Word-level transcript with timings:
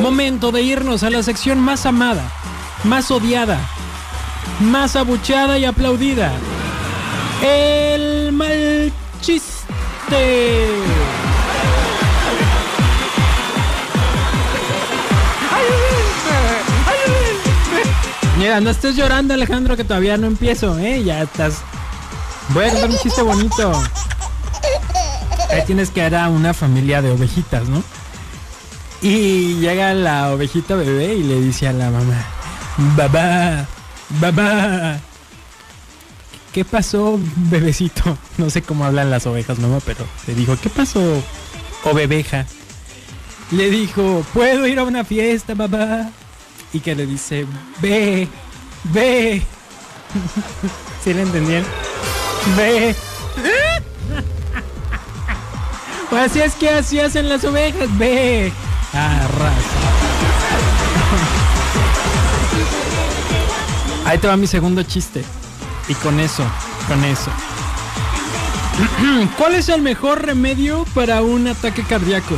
Momento 0.00 0.52
de 0.52 0.62
irnos 0.62 1.02
a 1.02 1.10
la 1.10 1.22
sección 1.22 1.58
más 1.60 1.86
amada, 1.86 2.22
más 2.84 3.10
odiada, 3.10 3.58
más 4.60 4.96
abucheada 4.96 5.58
y 5.58 5.64
aplaudida. 5.64 6.32
El 7.42 8.32
mal 8.32 8.92
chiste. 9.20 10.68
Mira, 18.38 18.60
no 18.60 18.70
estés 18.70 18.96
llorando, 18.96 19.32
Alejandro, 19.32 19.76
que 19.76 19.84
todavía 19.84 20.16
no 20.16 20.26
empiezo, 20.26 20.78
¿eh? 20.78 21.02
Ya 21.02 21.22
estás. 21.22 21.62
Voy 22.50 22.64
a 22.64 22.70
contar 22.70 22.90
un 22.90 22.98
chiste 22.98 23.22
bonito. 23.22 23.72
Ahí 25.54 25.62
tienes 25.66 25.90
que 25.90 26.00
dar 26.00 26.14
a 26.16 26.28
una 26.28 26.52
familia 26.52 27.00
de 27.00 27.12
ovejitas, 27.12 27.68
¿no? 27.68 27.82
Y 29.00 29.60
llega 29.60 29.94
la 29.94 30.32
ovejita 30.32 30.74
bebé 30.74 31.14
y 31.14 31.22
le 31.22 31.40
dice 31.40 31.68
a 31.68 31.72
la 31.72 31.90
mamá, 31.90 32.26
babá, 32.96 33.64
babá, 34.20 34.98
¿qué 36.52 36.64
pasó, 36.64 37.20
bebecito? 37.36 38.18
No 38.36 38.50
sé 38.50 38.62
cómo 38.62 38.84
hablan 38.84 39.10
las 39.10 39.26
ovejas, 39.26 39.60
mamá, 39.60 39.78
pero 39.86 40.04
le 40.26 40.34
dijo, 40.34 40.56
¿qué 40.60 40.70
pasó, 40.70 41.22
o 41.84 41.94
bebeja? 41.94 42.46
Le 43.52 43.70
dijo, 43.70 44.24
¿puedo 44.34 44.66
ir 44.66 44.80
a 44.80 44.82
una 44.82 45.04
fiesta, 45.04 45.54
babá? 45.54 46.10
Y 46.72 46.80
que 46.80 46.96
le 46.96 47.06
dice, 47.06 47.46
ve, 47.80 48.26
ve. 48.84 49.42
¿Sí 51.04 51.14
le 51.14 51.22
entendían? 51.22 51.64
Ve. 52.56 52.96
Pues 56.14 56.30
así 56.30 56.40
es 56.40 56.54
que 56.54 56.68
así 56.70 57.00
hacen 57.00 57.28
las 57.28 57.42
ovejas, 57.42 57.88
ve. 57.98 58.52
Raza. 58.92 59.58
Ahí 64.04 64.18
te 64.18 64.28
va 64.28 64.36
mi 64.36 64.46
segundo 64.46 64.84
chiste. 64.84 65.24
Y 65.88 65.94
con 65.94 66.20
eso, 66.20 66.44
con 66.86 67.02
eso. 67.02 67.32
¿Cuál 69.36 69.56
es 69.56 69.68
el 69.68 69.82
mejor 69.82 70.24
remedio 70.24 70.84
para 70.94 71.20
un 71.20 71.48
ataque 71.48 71.82
cardíaco? 71.82 72.36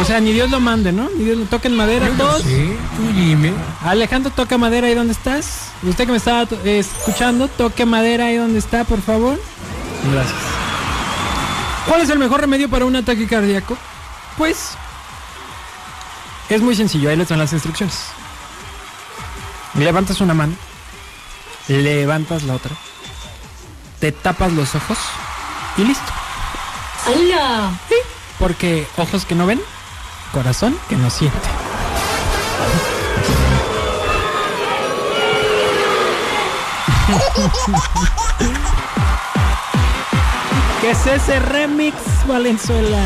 O 0.00 0.04
sea, 0.06 0.18
ni 0.18 0.32
Dios 0.32 0.50
lo 0.50 0.60
mande, 0.60 0.92
¿no? 0.92 1.10
Ni 1.14 1.24
Dios 1.24 1.36
lo 1.36 1.44
toque 1.44 1.68
en 1.68 1.76
madera 1.76 2.08
todos. 2.16 2.42
Tú 2.42 3.12
dime. 3.14 3.52
Alejandro, 3.84 4.32
toca 4.34 4.56
madera 4.56 4.86
ahí 4.86 4.94
donde 4.94 5.12
estás. 5.12 5.72
Usted 5.82 6.06
que 6.06 6.12
me 6.12 6.16
está 6.16 6.48
eh, 6.64 6.78
escuchando, 6.78 7.48
toque 7.48 7.84
madera 7.84 8.28
ahí 8.28 8.36
donde 8.36 8.58
está, 8.58 8.84
por 8.84 9.02
favor. 9.02 9.38
Gracias. 10.10 10.51
¿Cuál 11.86 12.00
es 12.00 12.10
el 12.10 12.18
mejor 12.18 12.40
remedio 12.40 12.68
para 12.68 12.84
un 12.84 12.94
ataque 12.94 13.26
cardíaco? 13.26 13.76
Pues 14.38 14.70
es 16.48 16.60
muy 16.62 16.76
sencillo, 16.76 17.10
ahí 17.10 17.16
les 17.16 17.28
son 17.28 17.38
las 17.38 17.52
instrucciones. 17.52 18.06
Levantas 19.74 20.20
una 20.20 20.34
mano, 20.34 20.54
levantas 21.66 22.42
la 22.44 22.54
otra, 22.54 22.70
te 24.00 24.12
tapas 24.12 24.52
los 24.52 24.74
ojos 24.74 24.98
y 25.76 25.84
listo. 25.84 26.12
¡Hala! 27.06 27.72
Sí, 27.88 27.96
porque 28.38 28.86
ojos 28.96 29.24
que 29.24 29.34
no 29.34 29.46
ven, 29.46 29.60
corazón 30.32 30.78
que 30.88 30.96
no 30.96 31.10
siente. 31.10 31.48
¿Qué 40.82 40.90
es 40.90 41.06
ese 41.06 41.38
remix, 41.38 41.96
Valenzuela? 42.26 43.02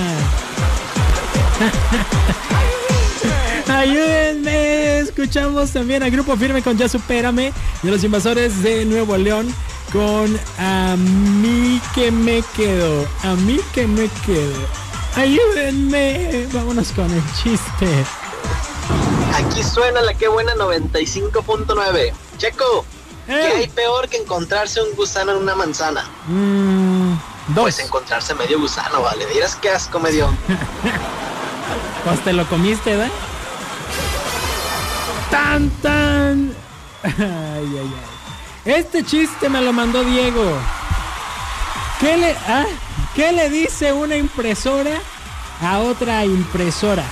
Ayúdenme, 3.69 4.99
escuchamos 5.01 5.71
también 5.73 6.03
a 6.03 6.09
Grupo 6.09 6.37
Firme 6.37 6.63
con 6.63 6.77
Ya 6.79 6.89
Supérame 6.89 7.53
y 7.83 7.89
a 7.89 7.91
los 7.91 8.03
invasores 8.05 8.63
de 8.63 8.85
Nuevo 8.85 9.17
León 9.17 9.53
con 9.93 10.39
A 10.59 10.97
mí 10.97 11.81
que 11.95 12.11
me 12.11 12.43
quedo, 12.57 13.07
a 13.23 13.35
mí 13.35 13.61
que 13.75 13.87
me 13.87 14.09
quedo. 14.25 14.55
Ayúdenme, 15.17 16.47
vámonos 16.53 16.93
con 16.93 17.11
el 17.11 17.23
chiste. 17.43 17.87
Aquí 19.35 19.63
suena 19.63 20.01
la 20.03 20.15
que 20.15 20.29
buena 20.29 20.55
95.9. 20.55 22.13
Checo, 22.39 22.85
¿qué 23.27 23.33
Eh. 23.33 23.53
hay 23.59 23.69
peor 23.69 24.09
que 24.09 24.17
encontrarse 24.19 24.81
un 24.83 24.95
gusano 24.97 25.33
en 25.33 25.39
una 25.39 25.55
manzana? 25.55 26.05
Mm, 26.29 26.86
dos. 27.49 27.63
Pues 27.63 27.79
encontrarse 27.81 28.35
medio 28.35 28.61
gusano, 28.61 29.03
vale. 29.03 29.27
Dirás 29.27 29.57
qué 29.57 29.71
asco 29.71 29.99
me 30.01 30.11
dio. 30.11 30.29
Pues 32.05 32.21
te 32.25 32.33
lo 32.33 32.47
comiste, 32.47 32.97
¿verdad? 32.97 33.13
Tan 35.31 35.71
tan. 35.83 36.55
Ay, 37.05 37.13
ay, 37.19 37.79
ay. 37.79 38.73
Este 38.75 39.05
chiste 39.05 39.49
me 39.49 39.61
lo 39.63 39.73
mandó 39.73 40.03
Diego. 40.03 40.59
¿Qué 42.01 42.17
le, 42.17 42.37
ah, 42.49 42.65
¿Qué 43.15 43.33
le 43.33 43.49
dice 43.49 43.93
una 43.93 44.17
impresora 44.17 44.99
a 45.63 45.79
otra 45.79 46.25
impresora? 46.25 47.05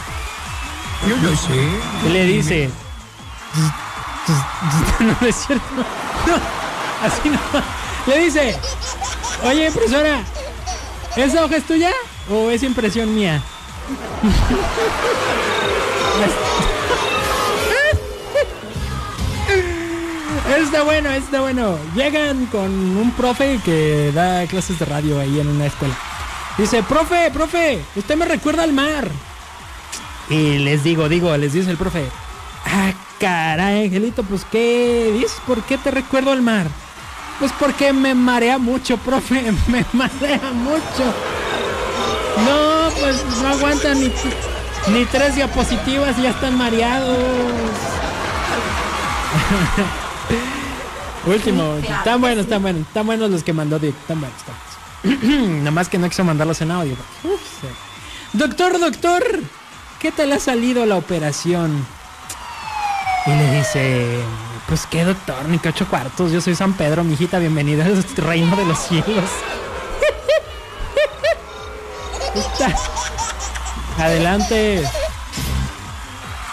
Yo 1.08 1.16
lo 1.16 1.36
sé. 1.36 1.68
¿Qué 2.02 2.08
le 2.10 2.24
dice? 2.24 2.70
No, 5.00 5.28
es 5.28 5.36
cierto. 5.36 5.64
No, 5.76 6.34
así 7.06 7.28
no. 7.28 7.38
Le 8.06 8.18
dice, 8.20 8.58
oye 9.44 9.66
impresora, 9.66 10.24
¿esa 11.16 11.44
hoja 11.44 11.56
es 11.56 11.64
tuya 11.64 11.90
o 12.30 12.50
es 12.50 12.62
impresión 12.62 13.14
mía? 13.14 13.42
Está 20.58 20.82
bueno, 20.82 21.10
está 21.10 21.40
bueno. 21.40 21.78
Llegan 21.94 22.46
con 22.46 22.70
un 22.70 23.12
profe 23.12 23.60
que 23.64 24.12
da 24.12 24.46
clases 24.46 24.78
de 24.78 24.84
radio 24.84 25.20
ahí 25.20 25.40
en 25.40 25.48
una 25.48 25.66
escuela. 25.66 25.96
Dice, 26.58 26.82
profe, 26.82 27.30
profe, 27.32 27.80
usted 27.96 28.16
me 28.16 28.24
recuerda 28.24 28.62
al 28.62 28.72
mar. 28.72 29.08
Y 30.28 30.58
les 30.58 30.82
digo, 30.84 31.08
digo, 31.08 31.36
les 31.36 31.52
dice 31.52 31.70
el 31.70 31.76
profe, 31.76 32.08
ah, 32.66 32.92
caray, 33.18 33.84
Angelito, 33.84 34.22
pues 34.22 34.44
¿qué 34.44 35.10
dices? 35.14 35.36
¿Por 35.46 35.62
qué 35.62 35.78
te 35.78 35.90
recuerdo 35.90 36.32
al 36.32 36.42
mar? 36.42 36.66
Pues 37.38 37.52
porque 37.58 37.92
me 37.92 38.14
marea 38.14 38.58
mucho, 38.58 38.96
profe, 38.98 39.52
me 39.68 39.84
marea 39.92 40.40
mucho. 40.52 41.04
No, 42.44 42.90
pues 43.00 43.24
no 43.42 43.48
aguantan 43.48 44.00
ni, 44.00 44.12
ni 44.88 45.04
tres 45.06 45.36
diapositivas 45.36 46.18
y 46.18 46.22
ya 46.22 46.30
están 46.30 46.56
mareados. 46.56 47.18
Último, 51.26 51.74
están 51.76 52.20
buenos, 52.20 52.44
están 52.44 52.62
buenos, 52.62 52.86
están 52.86 53.06
buenos 53.06 53.30
los 53.30 53.42
que 53.42 53.52
mandó 53.52 53.78
Dick, 53.78 53.94
están 53.98 54.20
buenos, 54.20 54.38
están 54.38 54.54
buenos. 54.54 54.74
Nada 55.58 55.70
más 55.70 55.88
que 55.88 55.98
no 55.98 56.08
quiso 56.08 56.24
mandarlos 56.24 56.60
en 56.60 56.70
audio. 56.70 56.94
Uf, 57.24 57.40
sí. 57.60 57.66
Doctor, 58.34 58.78
doctor, 58.78 59.22
¿qué 60.00 60.12
tal 60.12 60.32
ha 60.32 60.38
salido 60.38 60.84
la 60.86 60.96
operación? 60.96 61.84
Y 63.26 63.30
le 63.30 63.56
dice, 63.56 64.18
pues 64.68 64.86
qué 64.86 65.04
doctor, 65.04 65.48
ni 65.48 65.58
que 65.58 65.68
ocho 65.68 65.86
cuartos, 65.88 66.32
yo 66.32 66.40
soy 66.40 66.54
San 66.54 66.74
Pedro, 66.74 67.04
mijita, 67.04 67.38
bienvenida 67.38 67.84
al 67.84 68.02
reino 68.16 68.56
de 68.56 68.64
los 68.64 68.78
cielos. 68.78 69.30
Adelante. 73.98 74.82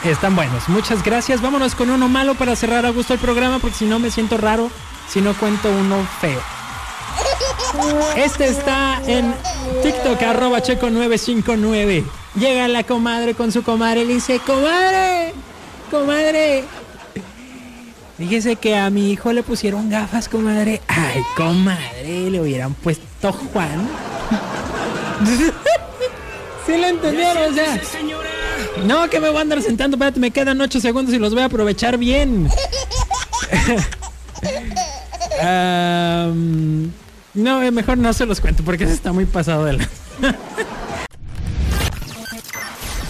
Están 0.03 0.35
buenos, 0.35 0.67
muchas 0.67 1.03
gracias. 1.03 1.41
Vámonos 1.41 1.75
con 1.75 1.91
uno 1.91 2.09
malo 2.09 2.33
para 2.35 2.55
cerrar 2.55 2.85
a 2.85 2.89
gusto 2.89 3.13
el 3.13 3.19
programa, 3.19 3.59
porque 3.59 3.77
si 3.77 3.85
no 3.85 4.00
me 4.00 4.09
siento 4.09 4.38
raro 4.38 4.71
si 5.11 5.21
no 5.21 5.33
cuento 5.33 5.69
uno 5.69 6.07
feo. 6.21 6.39
Este 8.16 8.47
está 8.47 9.01
en 9.05 9.33
TikTok, 9.83 10.21
arroba 10.23 10.61
checo959. 10.61 12.06
Llega 12.36 12.68
la 12.69 12.83
comadre 12.83 13.33
con 13.33 13.51
su 13.51 13.62
comadre 13.63 14.03
y 14.03 14.06
le 14.06 14.13
dice, 14.15 14.39
comadre, 14.39 15.33
comadre. 15.89 16.63
Fíjese 18.21 18.56
que 18.56 18.75
a 18.75 18.88
mi 18.91 19.12
hijo 19.12 19.33
le 19.33 19.41
pusieron 19.41 19.89
gafas, 19.89 20.29
comadre. 20.29 20.79
Ay, 20.88 21.23
comadre, 21.35 22.29
le 22.29 22.39
hubieran 22.39 22.75
puesto 22.75 23.33
Juan. 23.33 23.89
¿Sí 26.68 26.73
le 26.73 26.89
entendieron? 26.89 27.51
O 27.51 27.56
sea, 27.56 27.81
no, 28.85 29.09
que 29.09 29.19
me 29.19 29.29
voy 29.29 29.39
a 29.39 29.41
andar 29.41 29.59
sentando, 29.63 29.95
espérate, 29.95 30.19
me 30.19 30.29
quedan 30.29 30.62
8 30.62 30.79
segundos 30.79 31.15
y 31.15 31.18
los 31.18 31.33
voy 31.33 31.41
a 31.41 31.45
aprovechar 31.45 31.97
bien. 31.97 32.47
No, 37.33 37.63
eh, 37.63 37.71
mejor 37.71 37.97
no 37.97 38.13
se 38.13 38.27
los 38.27 38.39
cuento 38.39 38.63
porque 38.63 38.83
eso 38.83 38.94
está 38.94 39.12
muy 39.12 39.25
pasado 39.25 39.65
de 39.65 39.74
la... 39.74 39.88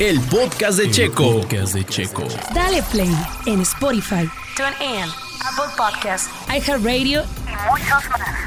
El 0.02 0.20
podcast 0.20 0.80
de 0.80 0.90
Checo. 0.90 1.42
podcast 1.42 1.76
de 1.76 1.86
Checo. 1.86 2.24
Dale 2.56 2.82
play 2.92 3.16
en 3.46 3.62
Spotify, 3.62 4.28
TuneIn, 4.58 5.06
Apple 5.46 5.72
Podcast 5.78 6.28
iHeartRadio 6.50 7.22
y 7.46 7.70
muchos 7.70 8.10
más. 8.10 8.41